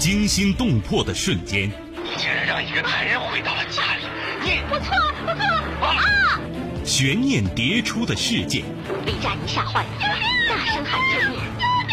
[0.00, 1.70] 惊心动魄的瞬间。
[2.02, 4.04] 你竟然让一个男人回到了家里，
[4.42, 6.40] 你我错了，我错了啊！
[6.86, 8.64] 悬念迭出的事件。
[9.04, 9.88] 李佳怡吓坏了，
[10.48, 11.38] 大声喊救命。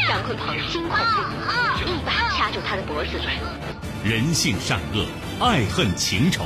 [0.07, 3.20] 张鲲鹏惊恐不已，一把掐住他的脖子。
[4.05, 5.05] 人性善恶，
[5.45, 6.45] 爱恨情仇。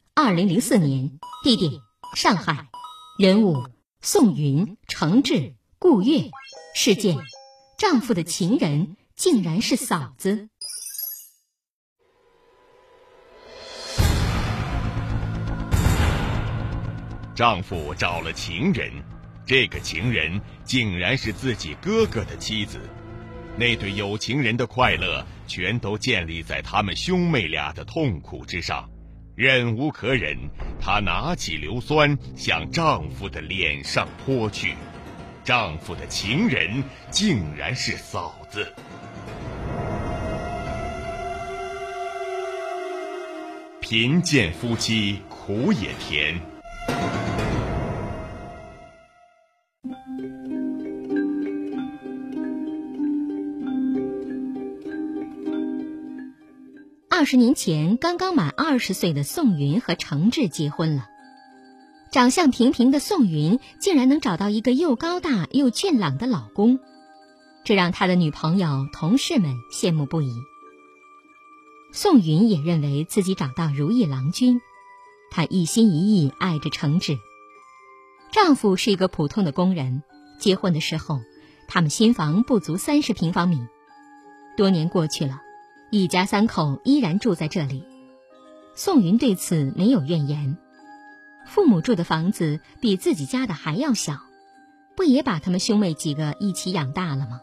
[0.13, 1.09] 二零零四年，
[1.41, 1.71] 地点
[2.17, 2.67] 上海，
[3.17, 3.69] 人物
[4.01, 6.29] 宋云、程志、顾月，
[6.75, 7.17] 事件
[7.77, 10.49] 丈夫的情人竟然是嫂子。
[17.33, 18.91] 丈夫找了情人，
[19.45, 22.81] 这个情人竟然是自己哥哥的妻子。
[23.57, 28.89] 那对有情人的快乐，全都建立在他们兄妹俩的痛苦之上。
[29.35, 30.37] 忍无可忍，
[30.79, 34.75] 她拿起硫酸向丈夫的脸上泼去。
[35.43, 38.71] 丈夫的情人竟然是嫂子。
[43.79, 46.39] 贫贱夫妻苦也甜。
[57.21, 61.07] 二十年前，刚刚满二十岁的宋云和程志结婚了。
[62.09, 66.79] 长相平平的宋云竟然能找到一个又高大又俊朗的老公，
[67.63, 70.33] 这让他的女朋友、同事们羡慕不已。
[71.93, 74.59] 宋云也认为自己找到如意郎君，
[75.29, 77.19] 她一心一意爱着程志。
[78.31, 80.01] 丈夫是一个普通的工人，
[80.39, 81.19] 结婚的时候，
[81.67, 83.59] 他们新房不足三十平方米。
[84.57, 85.39] 多年过去了。
[85.93, 87.83] 一家三口依然住在这里，
[88.75, 90.57] 宋云对此没有怨言。
[91.45, 94.17] 父母住的房子比自己家的还要小，
[94.95, 97.41] 不也把他们兄妹几个一起养大了吗？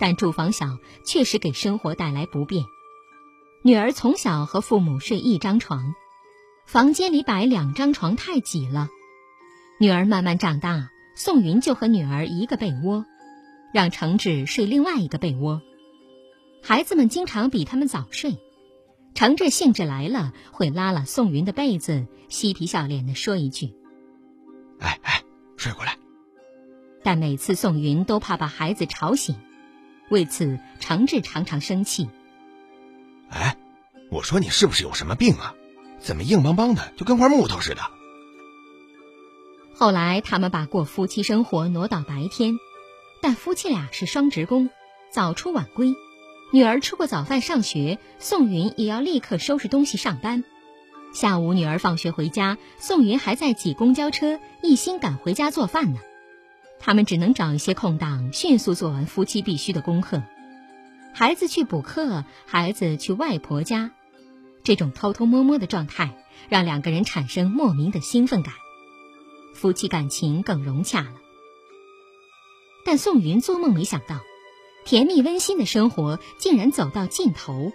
[0.00, 2.64] 但住房小确实给生活带来不便。
[3.62, 5.92] 女儿从小和父母睡一张床，
[6.64, 8.88] 房间里摆两张床太挤了。
[9.78, 13.04] 女儿慢慢长大，宋云就和女儿一个被窝，
[13.74, 15.60] 让程志睡另外一个被窝。
[16.62, 18.38] 孩子们经常比他们早睡，
[19.14, 23.74] 程志兴致来了，会拉了宋云的被子，嬉皮笑脸的说一句
[24.80, 25.22] ：“哎哎，
[25.56, 25.96] 睡过来。”
[27.02, 29.36] 但每次宋云都怕把孩子吵醒，
[30.10, 32.08] 为此程志常常生气。
[33.30, 33.56] 哎，
[34.10, 35.54] 我说你是不是有什么病啊？
[36.00, 37.80] 怎么硬邦邦的，就跟块木头似的？
[39.74, 42.58] 后来他们把过夫妻生活挪到白天，
[43.22, 44.70] 但夫妻俩是双职工，
[45.12, 45.94] 早出晚归。
[46.50, 50.44] 女儿吃过早饭上学，宋云也要立刻收拾东西上班。
[51.12, 56.00] 下午女儿放学回家，宋云还在挤公交车，一心赶回家做饭呢。
[56.78, 60.22] 他们只能找一些空档，迅速做完夫妻必须的功课。
[61.12, 63.90] 孩子去补课，孩子去外婆家，
[64.64, 66.16] 这种偷偷摸摸的状态，
[66.48, 68.54] 让两个人产生莫名的兴奋感，
[69.54, 71.14] 夫妻感情更融洽了。
[72.86, 74.18] 但宋云做梦没想到。
[74.88, 77.72] 甜蜜温馨的生活竟然走到尽头。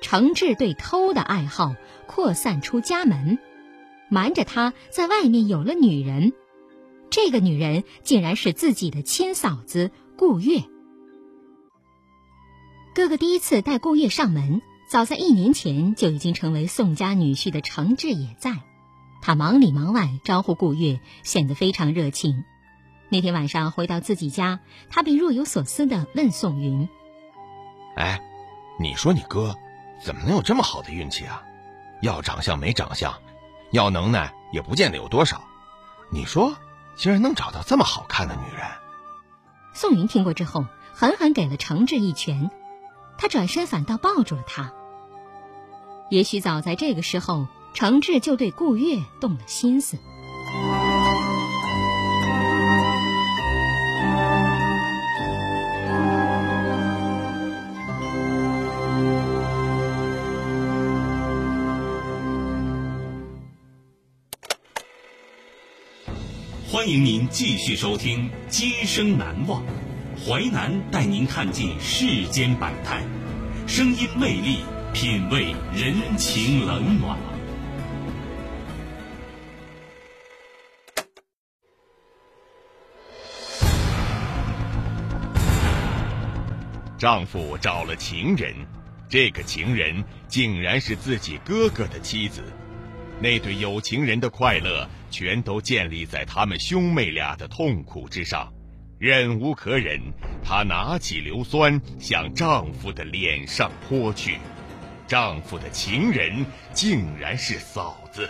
[0.00, 1.76] 程志对偷的爱好
[2.08, 3.38] 扩散出家门，
[4.10, 6.32] 瞒着他在外面有了女人，
[7.08, 10.64] 这个女人竟然是自己的亲嫂子顾月。
[12.96, 18.56] 哥哥第一次带顾月上门，早在一年前就已经成为宋家女婿的程志也在，
[19.20, 22.42] 他忙里忙外招呼顾月，显得非常热情。
[23.12, 26.88] 那天晚上回到自己家，他便若有所思地问宋云
[27.94, 28.18] ：“哎，
[28.80, 29.54] 你说你哥
[30.02, 31.42] 怎么能有这么好的运气啊？
[32.00, 33.12] 要长相没长相，
[33.70, 35.42] 要能耐也不见得有多少。
[36.10, 36.56] 你说，
[36.96, 38.66] 竟然能找到这么好看的女人？”
[39.74, 42.50] 宋云听过之后，狠狠给了程志一拳，
[43.18, 44.72] 他转身反倒抱住了他。
[46.08, 49.98] 也许早在这个时候，程志就对顾月动了心思。
[66.72, 69.62] 欢迎您继续收听《今生难忘》，
[70.24, 73.02] 淮南带您看尽世间百态，
[73.66, 74.60] 声音魅力，
[74.94, 77.18] 品味人情冷暖。
[86.96, 88.54] 丈夫找了情人，
[89.10, 92.42] 这个情人竟然是自己哥哥的妻子。
[93.22, 98.52] 那对有情人的快乐，全都建立在他们兄妹俩的痛苦之上。
[98.98, 100.00] 忍无可忍，
[100.44, 104.38] 她拿起硫酸向丈夫的脸上泼去。
[105.06, 108.28] 丈夫的情人竟然是嫂子。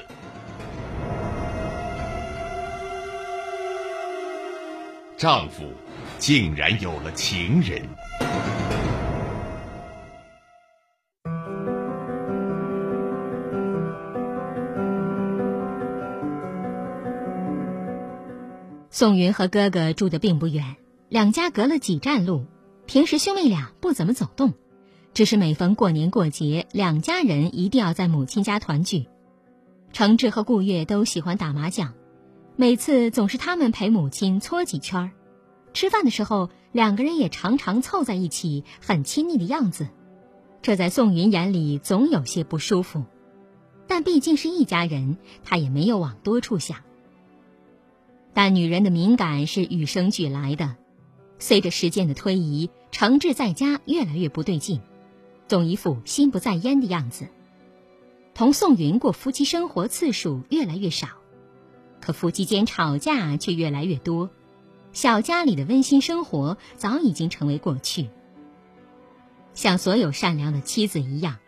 [5.17, 5.73] 丈夫
[6.19, 7.83] 竟然有了情人。
[19.03, 20.77] 宋云和哥哥住的并不远，
[21.09, 22.47] 两家隔了几站路。
[22.87, 24.55] 平时兄妹俩不怎么走动，
[25.13, 29.09] 只是每逢过年过节，两家人一定要在母亲家团聚。
[29.93, 31.95] 程志和顾月都喜欢打麻将，
[32.55, 35.11] 每次总是他们陪母亲搓几圈儿。
[35.75, 39.89] 吃饭的时候，两个人也常常凑在一起，很亲密的样子。
[40.63, 43.03] 这在宋云眼里总有些不舒服，
[43.89, 46.77] 但毕竟是一家人，他也没有往多处想。
[48.35, 50.77] 但女人的敏感是与生俱来的。
[51.39, 54.81] 随着时间的推移，程志在家越来越不对劲，
[55.49, 57.27] 总一副心不在焉的样子。
[58.35, 61.09] 同宋云过夫妻生活次数越来越少，
[62.01, 64.31] 可夫妻间吵架却越来越多。
[64.93, 68.09] 小家里的温馨生活早已经成为过去。
[69.53, 71.39] 像所有善良的妻子一样，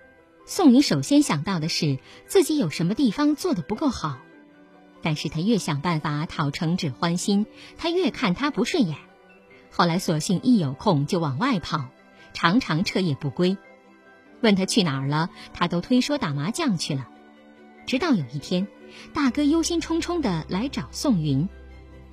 [0.45, 4.19] 宋云首先想到的是自己有什么地方做的不够好。
[5.05, 7.45] 但是他越想办法讨程志欢心，
[7.77, 8.97] 他越看他不顺眼。
[9.71, 11.91] 后来索性一有空就往外跑，
[12.33, 13.59] 常常彻夜不归。
[14.41, 17.07] 问他去哪儿了，他都推说打麻将去了。
[17.87, 18.67] 直到有一天，
[19.13, 21.51] 大哥忧心忡忡的来找宋云，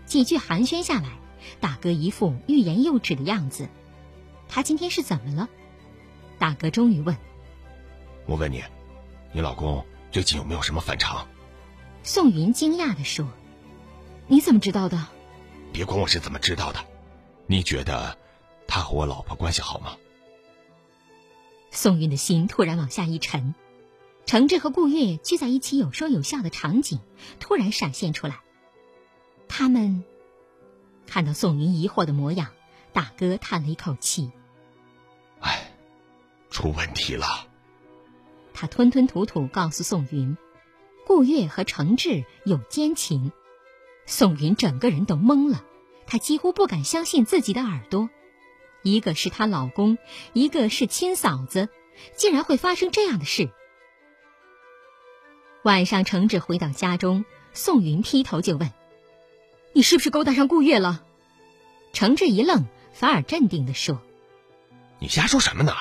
[0.05, 1.11] 几句寒暄下来，
[1.61, 3.69] 大哥一副欲言又止的样子。
[4.49, 5.47] 他今天是怎么了？
[6.37, 7.15] 大哥终于问
[8.27, 8.61] ：“我问你，
[9.31, 11.25] 你老公最近有没有什么反常？”
[12.03, 13.27] 宋云惊讶地说
[14.27, 15.07] ：“你怎么知道的？
[15.71, 16.79] 别管我是怎么知道的。
[17.45, 18.17] 你觉得
[18.67, 19.97] 他和我老婆关系好吗？”
[21.69, 23.53] 宋云的心突然往下一沉，
[24.25, 26.99] 程志和顾月聚在一起有说有笑的场景
[27.39, 28.39] 突然闪现出来。
[29.47, 30.03] 他们
[31.05, 32.49] 看到宋云疑惑的模样，
[32.93, 34.31] 大哥叹了一口气
[35.39, 35.71] ：“哎，
[36.49, 37.47] 出问题了。”
[38.53, 40.35] 他吞吞吐吐告诉宋云。
[41.05, 43.31] 顾月和程志有奸情，
[44.05, 45.63] 宋云整个人都懵了，
[46.05, 48.09] 她几乎不敢相信自己的耳朵。
[48.83, 49.97] 一个是她老公，
[50.33, 51.69] 一个是亲嫂子，
[52.15, 53.49] 竟然会发生这样的事。
[55.63, 58.71] 晚上，程志回到家中，宋云劈头就问
[59.73, 61.03] ：“你是不是勾搭上顾月了？”
[61.93, 64.01] 程志一愣，反而镇定地说
[64.97, 65.73] ：“你瞎说什么呢？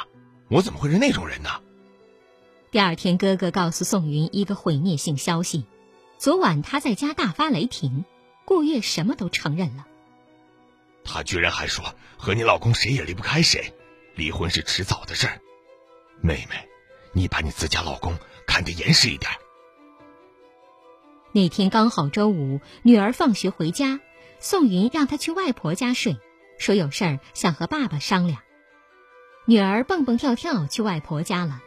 [0.49, 1.49] 我怎么会是那种人呢？”
[2.71, 5.65] 第二天，哥哥告诉宋云一个毁灭性消息：
[6.19, 8.05] 昨晚他在家大发雷霆，
[8.45, 9.87] 顾月什么都承认了。
[11.03, 11.85] 他居然还说
[12.17, 13.75] 和你老公谁也离不开谁，
[14.15, 15.41] 离婚是迟早的事儿。
[16.23, 16.69] 妹妹，
[17.12, 19.33] 你把你自家老公看得严实一点。
[21.33, 23.99] 那天刚好周五，女儿放学回家，
[24.39, 26.19] 宋云让她去外婆家睡，
[26.57, 28.39] 说有事儿想和爸爸商量。
[29.45, 31.61] 女儿蹦蹦跳跳去外婆家了。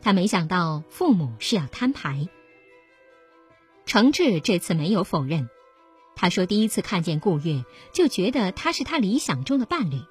[0.00, 2.28] 他没想到父母是要摊牌。
[3.86, 5.48] 程志这次没有否认，
[6.14, 10.02] 他说第一次看见顾月就觉得他是他理想中的伴侣，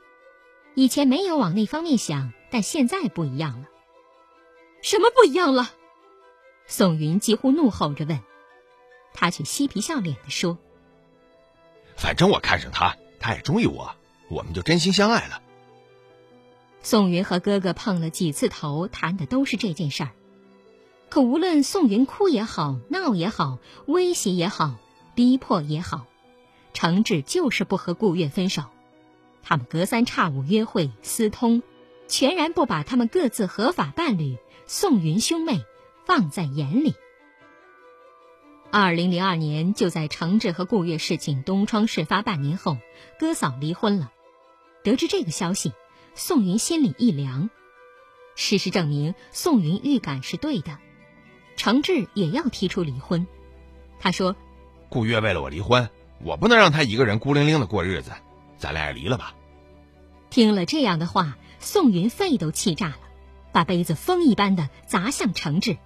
[0.76, 3.68] 以前没有往那方面想，但现在不一样了。
[4.82, 5.72] 什么不一样了？
[6.66, 8.20] 宋云几乎怒吼着问，
[9.14, 10.58] 他却嬉皮笑脸的说
[11.96, 13.96] ：“反正我看上他，他也中意我，
[14.30, 15.42] 我们就真心相爱了。”
[16.90, 20.12] 宋云和哥哥碰了几次头，谈的都是这件事儿。
[21.10, 24.76] 可无论宋云哭也好，闹也好，威胁也好，
[25.14, 26.06] 逼迫也好，
[26.74, 28.64] 程志就是不和顾月分手。
[29.44, 31.62] 他们隔三差五约会、私通，
[32.08, 35.66] 全然不把他们各自合法伴侣宋云兄妹
[36.06, 36.94] 放在眼里。
[38.72, 42.78] 二零零二年，就在程志和顾月事情东窗事发半年后，
[43.20, 44.10] 哥嫂离婚了。
[44.84, 45.74] 得知这个消息。
[46.20, 47.52] 宋云心里一凉，
[48.36, 50.80] 事实证明宋云预感是对的，
[51.58, 53.28] 程志也要提出离婚。
[54.00, 54.36] 他说
[54.90, 55.92] ：“顾月为了我离婚，
[56.24, 58.14] 我不能让他一个人孤零零的过日子，
[58.58, 59.36] 咱俩也离了吧。
[60.32, 63.00] 听了这样的话，宋云肺都气炸了，
[63.52, 65.78] 把杯子风一般的砸向程志。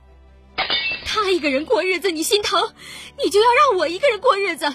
[1.03, 2.73] 他一个人过日子你心疼，
[3.21, 4.73] 你就要让我一个人过日子？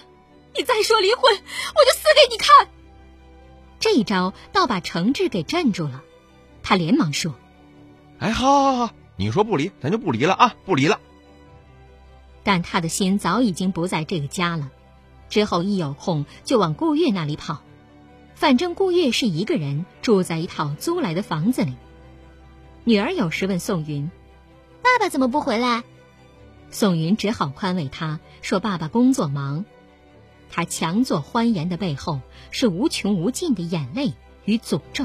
[0.54, 2.68] 你再说离婚，我就死给你看！
[3.86, 6.02] 这一招倒把程志给镇住了，
[6.60, 7.32] 他连忙说
[8.18, 10.98] ：“哎，好，好，好，你说不离，咱就不离了啊，不离了。”
[12.42, 14.72] 但他的心早已经不在这个家了，
[15.28, 17.62] 之后一有空就往顾月那里跑，
[18.34, 21.72] 反正顾月是一个人住在一套租来的房子里。
[22.82, 24.10] 女儿有时问宋云
[24.82, 25.84] ：“爸爸怎么不回来？”
[26.72, 29.64] 宋云只好宽慰他说：“爸爸工作忙。”
[30.50, 34.12] 他强作欢颜的背后是无穷无尽的眼泪
[34.44, 35.04] 与诅咒。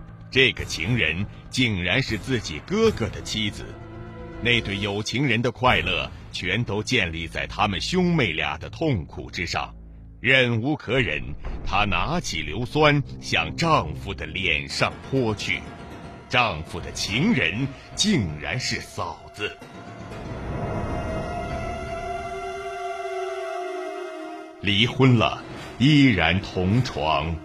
[0.31, 3.65] 这个情人竟然是自己哥哥的妻子，
[4.41, 9.75] 那对有情人的快乐全都建立在他们兄妹俩的痛苦之上，
[10.21, 11.21] 忍无可忍，
[11.67, 15.59] 她拿起硫酸向丈夫的脸上泼去，
[16.29, 19.51] 丈夫的情人竟然是嫂子，
[24.61, 25.43] 离婚了
[25.77, 27.35] 依然同床。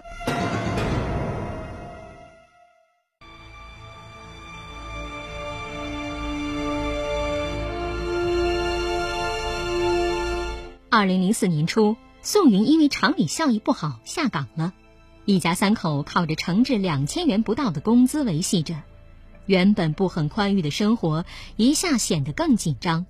[10.96, 14.72] 二零零四年初，宋云因为厂里效益不好下岗了，
[15.26, 18.76] 一家三口靠着程志两千元不到的工资维系着，
[19.44, 21.26] 原本不很宽裕的生活
[21.56, 23.04] 一下显得更紧张。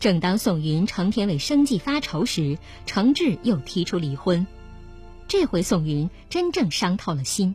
[0.00, 4.44] 正当宋云成天为生计发愁时，程志又提出离婚。
[5.28, 7.54] 这回宋云真正伤透了心，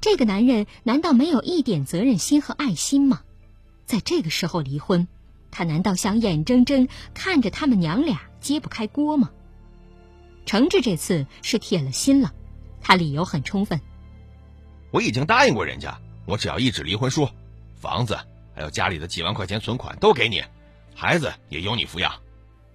[0.00, 3.20] 这个男人难道没有一点责任心和爱心吗？
[3.86, 5.06] 在这个时候离婚，
[5.52, 8.22] 他难道想眼睁睁看着他们娘俩？
[8.44, 9.30] 揭不开锅吗？
[10.44, 12.34] 程志这次是铁了心了，
[12.78, 13.80] 他理由很充分。
[14.90, 17.26] 我已经答应过人家，我只要一纸离婚书，
[17.74, 18.18] 房子
[18.54, 20.44] 还有家里的几万块钱存款都给你，
[20.94, 22.12] 孩子也由你抚养。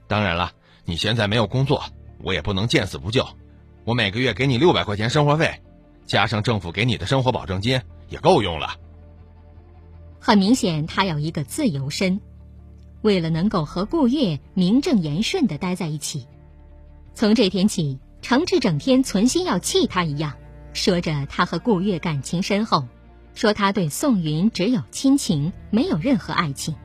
[0.08, 0.52] 当然了，
[0.86, 1.84] 你现在没有工作，
[2.24, 3.24] 我也不能见死不救。
[3.86, 5.62] 我每个月给你六百块钱生活费，
[6.08, 8.76] 加上政府给你的生活保证金，也够用了。
[10.20, 12.20] 很明显，他有一个自由身。
[13.02, 16.28] 为了能够和顾月名正言顺的待在一起，
[17.14, 20.34] 从这天起，程志整天存心要气他一样，
[20.74, 22.86] 说着他和顾月感情深厚，
[23.34, 26.76] 说他对宋云只有亲情，没有任何爱情。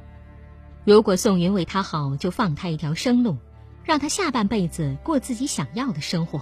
[0.84, 3.38] 如果宋云为他好，就放他一条生路，
[3.82, 6.40] 让他下半辈子过自己想要的生活；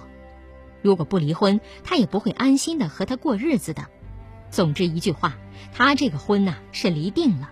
[0.82, 3.86] 如果不离婚，他也不会安心的和他过日子的。
[4.50, 5.38] 总之一句话，
[5.72, 7.51] 他这个婚呐是离定了。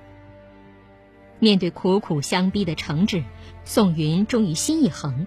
[1.40, 3.24] 面对苦苦相逼的程志，
[3.64, 5.26] 宋云终于心一横：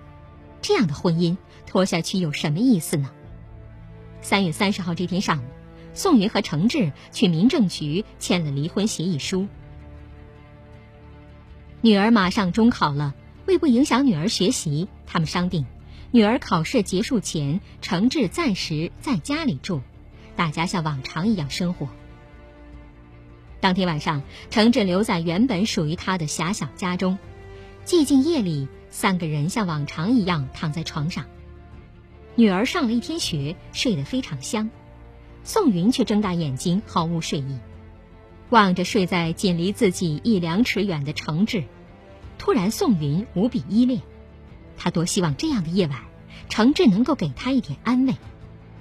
[0.62, 3.10] 这样的婚姻拖下去有什么意思呢？
[4.22, 5.46] 三月三十号这天上午，
[5.94, 9.48] 宋云和程志去民政局签了离婚协议书。
[11.82, 13.16] 女儿马上中考了，
[13.48, 15.66] 为不影响女儿学习，他们商定，
[16.12, 19.82] 女儿考试结束前，程志暂时在家里住，
[20.36, 21.90] 大家像往常一样生活。
[23.64, 27.18] 当天晚上，程志留在原本属于他的狭小家中。
[27.86, 31.24] 寂静夜里，三个人像往常一样躺在床上。
[32.36, 34.70] 女儿上了一天学，睡得非常香。
[35.46, 37.58] 宋云却睁大眼睛，毫无睡意，
[38.50, 41.64] 望着睡在仅离自己一两尺远的程志。
[42.38, 44.02] 突然，宋云无比依恋，
[44.76, 46.02] 他多希望这样的夜晚，
[46.50, 48.14] 程志能够给他一点安慰，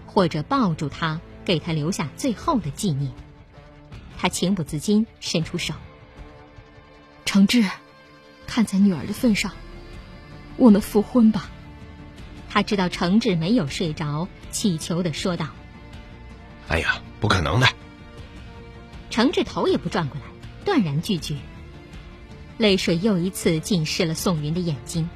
[0.09, 3.13] 或者抱住他，给他留下最后的纪念。
[4.23, 5.75] 他情不自禁伸出手。
[7.25, 7.69] 承志，
[8.47, 9.51] 看在女儿的份上，
[10.57, 11.51] 我们复婚吧。
[12.49, 15.49] 他知道承志没有睡着，乞求的说道
[16.71, 17.67] ：“哎呀，不可能的！”
[19.11, 20.27] 承志头也不转过来，
[20.65, 21.35] 断然拒绝。
[22.59, 25.11] 泪水又一次浸湿了宋云的眼睛。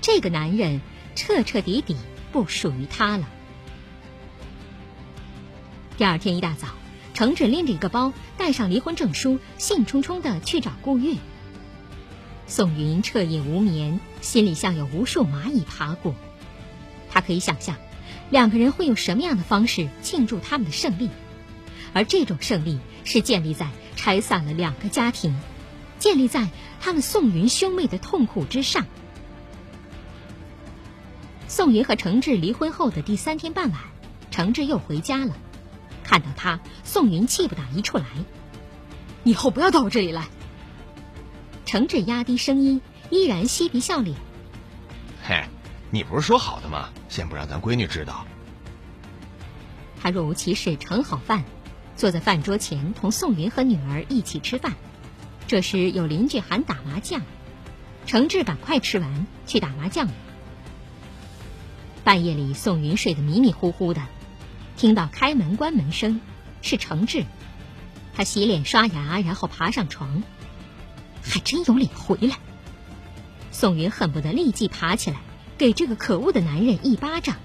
[0.00, 0.80] 这个男人
[1.16, 1.96] 彻彻底底
[2.30, 3.28] 不属于他了。
[5.98, 6.68] 第二天一大早，
[7.16, 11.14] 程志拎着一个包，带上离婚证书，兴冲冲的去找顾月。
[12.46, 16.14] 宋云彻夜无眠，心里像有无数蚂蚁爬过。
[17.08, 17.76] 他可以想象，
[18.28, 21.08] 两个人会用什么样的方式庆祝他们的胜利，
[21.94, 25.34] 而这种胜利是建立在拆散了两个家庭，
[25.98, 26.50] 建立在
[26.82, 28.84] 他们宋云兄妹的痛苦之上。
[31.48, 33.80] 宋云和程志离婚后的第三天傍晚，
[34.30, 35.34] 程志又回家了。
[36.06, 38.04] 看到他，宋云气不打一处来
[39.24, 40.28] ：“以后不要到我这里来。”
[41.66, 44.16] 程志压低声音，依然嬉皮笑脸
[45.26, 45.44] ：“嘿。”
[45.88, 46.90] 你不是说好的吗？
[47.08, 48.26] 先不让咱闺女知道。
[50.02, 51.44] 他若无其事盛好饭，
[51.96, 54.74] 坐在饭桌前同宋云和女儿一起吃饭。
[55.46, 57.22] 这时有邻居喊打麻将，
[58.04, 60.12] 程志赶快吃完去打麻将了。
[62.02, 64.02] 半夜里，宋云睡得迷迷糊糊的，
[64.76, 66.20] 听到开门关门声，
[66.62, 67.24] 是程志。
[68.14, 70.22] 他洗脸刷牙，然后爬上床，
[71.22, 72.36] 还真有脸回来。
[73.50, 75.18] 宋云恨不得立即爬起来。
[75.58, 77.36] 给这个可恶的男人一巴掌，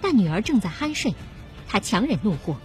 [0.00, 1.16] 但女儿正在酣睡，
[1.66, 2.56] 他强忍怒火。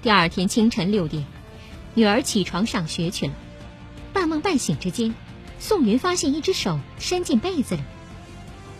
[0.00, 1.24] 第二天清晨六点，
[1.94, 3.32] 女儿起床上学去了。
[4.12, 5.12] 半梦半醒之间，
[5.58, 7.82] 宋云发现一只手伸进被子里，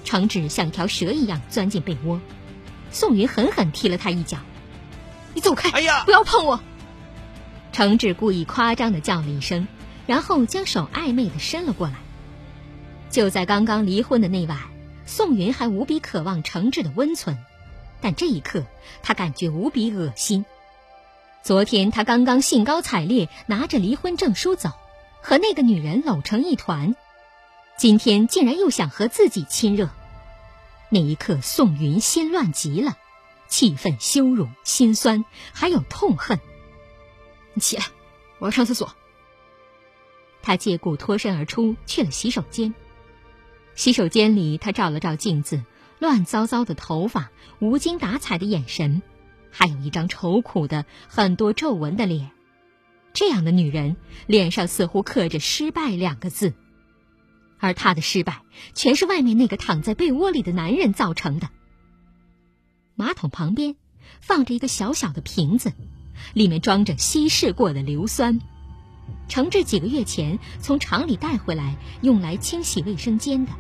[0.05, 2.21] 程志像条蛇一样钻进被窝。
[2.93, 4.39] 宋云狠狠踢了他一脚
[5.35, 5.71] ：“你走开！
[5.71, 6.61] 哎呀，不要碰我！”
[7.73, 9.67] 程志故意夸张的叫了一声，
[10.07, 11.95] 然后将手暧昧的伸了过来。
[13.11, 14.59] 就在刚刚离婚的那晚，
[15.07, 17.39] 宋云还无比渴望程志的温存，
[18.01, 18.65] 但这一刻，
[19.03, 20.45] 他感觉无比恶心。
[21.43, 24.71] 昨天他刚刚兴高采烈拿着离婚证书走，
[25.23, 26.95] 和那个女人搂成一团，
[27.79, 29.89] 今天竟然又想和自己亲热。
[30.95, 32.99] 那一刻，宋云心乱极了，
[33.49, 35.25] 气愤、羞辱、心酸，
[35.55, 36.39] 还有痛恨。
[37.55, 37.87] 你起来，
[38.39, 38.95] 我要上厕所。
[40.43, 42.75] 他借故脱身而出，去了洗手间。
[43.75, 45.65] 洗手间里，他照了照镜子，
[45.99, 49.01] 乱糟糟的头发，无精打采的眼神，
[49.51, 52.33] 还有一张愁苦的、很多皱纹的脸。
[53.15, 56.53] 这样的女人，脸上似乎刻着“失败”两个字，
[57.63, 58.43] 而她的失败，
[58.75, 61.49] 全是外面那个躺在被窝里的男人造成的。
[62.97, 63.77] 马桶旁边
[64.21, 65.73] 放着一个小小的瓶子，
[66.35, 68.41] 里面装着稀释过的硫酸。
[69.29, 73.53] 程志几个月前从厂里带回来，用来清洗卫生间的。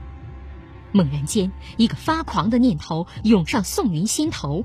[0.90, 4.64] 猛然间，一个发狂的念头涌上宋云心头：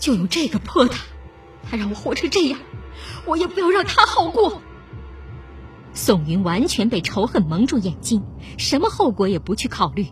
[0.00, 1.04] 就用这个泼他！
[1.70, 2.58] 他让我活成这样，
[3.24, 4.60] 我也不要让他好过。
[5.92, 8.22] 宋云完全被仇恨蒙住眼睛，
[8.58, 10.06] 什么后果也不去考虑。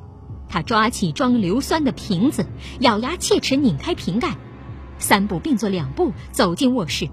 [0.49, 2.47] 他抓起装硫酸的瓶子，
[2.81, 4.37] 咬牙切齿拧开瓶盖，
[4.99, 7.09] 三步并作两步走进卧室。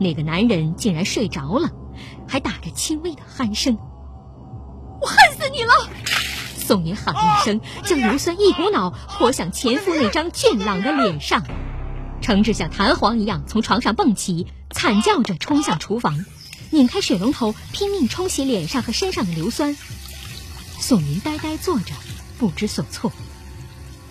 [0.00, 1.70] 那个男人竟然睡着了，
[2.26, 3.76] 还打着轻微的鼾声。
[5.00, 5.72] 我恨死你了！
[6.56, 11.42] 宋云喊了一声，将硫酸一股脑泼向前夫那张俊朗的脸上。
[12.22, 16.24] 程志像弹簧一样从床上蹦起，惨叫着冲向厨房，
[16.70, 19.76] 拧开水龙头，拼命冲洗脸上和身上的硫酸。
[20.78, 21.94] 宋云呆呆坐着，
[22.38, 23.12] 不知所措。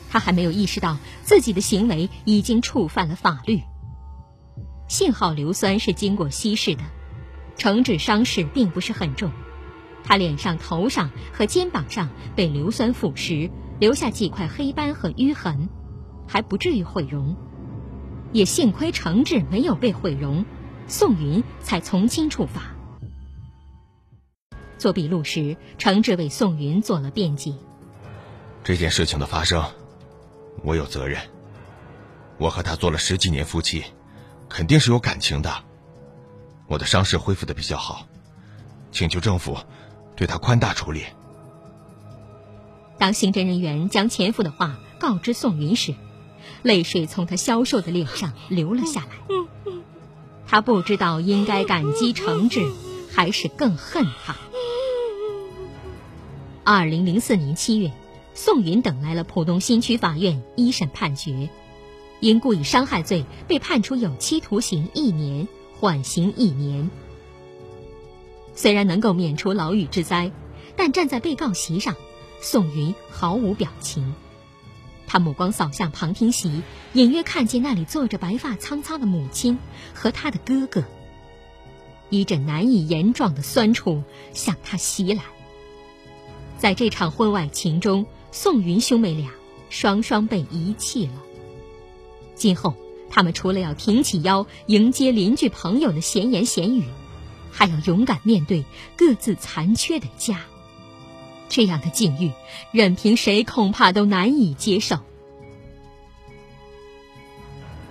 [0.09, 3.61] 他还没有意识到自己的行为已经触犯了法律。
[4.87, 6.83] 幸好硫酸是经过稀释的，
[7.57, 9.31] 程志伤势并不是很重，
[10.03, 15.67] 他脸上、头上和肩膀上被硫酸腐蚀，留下几块黑斑和淤痕，
[16.27, 17.35] 还不至于毁容。
[18.31, 20.45] 也幸亏程志没有被毁容，
[20.87, 22.75] 宋云才从轻处罚。
[24.77, 27.53] 做笔录时，程志为宋云做了辩解：
[28.63, 29.63] 这件事情的发生，
[30.63, 31.21] 我有责任。
[32.37, 33.83] 我和他做了十几年夫妻。
[34.49, 35.63] 肯定是有感情的，
[36.67, 38.07] 我的伤势恢复的比较好，
[38.91, 39.57] 请求政府
[40.15, 41.05] 对他宽大处理。
[42.99, 45.95] 当刑侦人员将前夫的话告知宋云时，
[46.61, 49.07] 泪水从他消瘦的脸上流了下来。
[50.53, 52.71] 他不知道应该感激程志，
[53.11, 54.35] 还是更恨他。
[56.63, 57.91] 二零零四年七月，
[58.35, 61.49] 宋云等来了浦东新区法院一审判决。
[62.19, 65.47] 因故意伤害罪被判处有期徒刑一年，
[65.79, 66.91] 缓刑一年。
[68.53, 70.31] 虽然能够免除牢狱之灾，
[70.75, 71.95] 但站在被告席上，
[72.41, 74.13] 宋云毫无表情。
[75.07, 76.61] 他目光扫向旁听席，
[76.93, 79.59] 隐约看见那里坐着白发苍苍的母亲
[79.93, 80.83] 和他的哥哥。
[82.09, 85.23] 一阵难以言状的酸楚向他袭来。
[86.57, 89.31] 在这场婚外情中，宋云兄妹俩
[89.69, 91.13] 双双被遗弃了。
[92.35, 92.75] 今后，
[93.09, 96.85] 他们除了要挺起腰迎接邻居朋友的闲言闲语，
[97.51, 98.63] 还要勇敢面对
[98.95, 100.41] 各自残缺的家。
[101.49, 102.31] 这样的境遇，
[102.71, 104.97] 任凭谁恐怕都难以接受。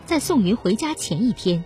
[0.07, 1.65] 在宋云回家前一天。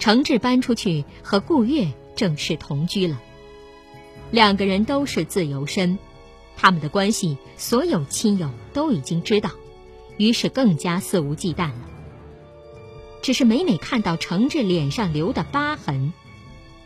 [0.00, 3.20] 程志搬出去和顾月正式同居了。
[4.30, 5.98] 两个人都是自由身，
[6.56, 9.50] 他们的关系所有亲友都已经知道，
[10.16, 11.90] 于是更加肆无忌惮了。
[13.22, 16.12] 只是每每看到程志脸上留的疤痕，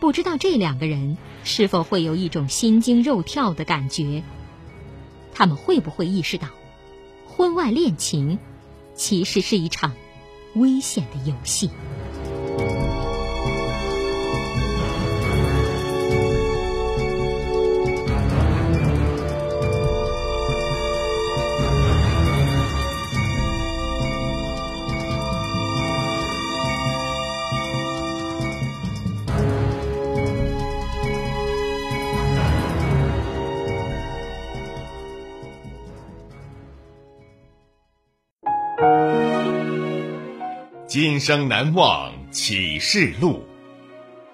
[0.02, 4.24] 不知道这两个人是否会有一种心惊肉跳的感觉？
[5.32, 6.48] 他们会不会意识到，
[7.28, 8.40] 婚外恋情
[8.96, 9.92] 其实是一场
[10.56, 11.70] 危险的游戏？
[40.92, 43.46] 今生难忘启示录，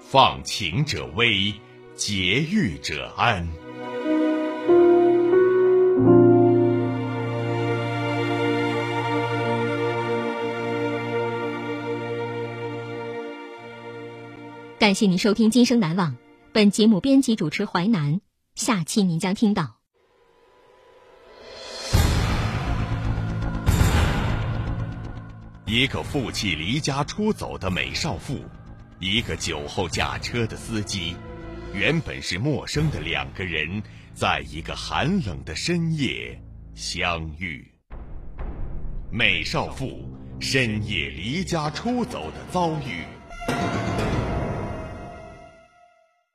[0.00, 1.54] 放情者危，
[1.94, 3.48] 劫狱者安。
[14.80, 16.10] 感谢您收听《今生难忘》，
[16.50, 18.20] 本节目编辑主持淮南，
[18.56, 19.77] 下期您将听到。
[25.70, 28.42] 一个负气离家出走的美少妇，
[28.98, 31.14] 一个酒后驾车的司机，
[31.74, 33.82] 原本是陌生的两个人，
[34.14, 36.40] 在一个寒冷的深夜
[36.74, 37.70] 相遇。
[39.12, 43.04] 美少妇深夜离家出走的遭遇，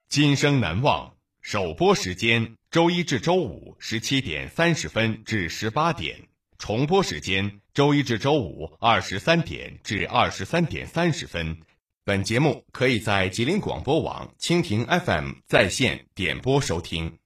[0.10, 1.12] 今生难忘。
[1.42, 6.20] 首播时间：周一至周五十七点三十分至十八点。
[6.66, 11.58] 重播时间：周一至周五二十三点至二十三点三十分。
[12.06, 17.18] 本节目可以在吉林广播网、蜻蜓 FM 在线点播收听。